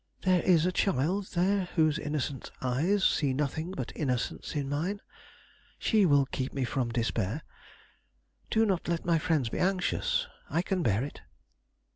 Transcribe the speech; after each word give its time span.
There 0.23 0.41
is 0.41 0.65
a 0.65 0.71
child 0.71 1.27
there 1.35 1.65
whose 1.75 1.99
innocent 1.99 2.49
eyes 2.59 3.03
see 3.03 3.33
nothing 3.35 3.69
but 3.69 3.91
innocence 3.95 4.55
in 4.55 4.67
mine. 4.67 4.99
She 5.77 6.07
will 6.07 6.25
keep 6.25 6.53
me 6.53 6.63
from 6.63 6.89
despair. 6.89 7.43
Do 8.49 8.65
not 8.65 8.87
let 8.87 9.05
my 9.05 9.19
friends 9.19 9.49
be 9.49 9.59
anxious; 9.59 10.25
I 10.49 10.63
can 10.63 10.81
bear 10.81 11.03
it." 11.03 11.21